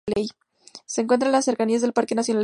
[0.87, 2.39] Se encuentra en las cercanías del Parque nacional de Doñana.